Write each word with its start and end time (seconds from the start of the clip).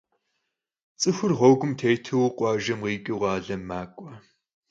Ts'ıxur 0.99 1.31
ğuegum 1.39 1.71
têtu 1.79 2.17
khuajjem 2.37 2.81
khiç'ıu 2.85 3.17
khalem 3.21 3.61
mak'ue. 3.69 4.13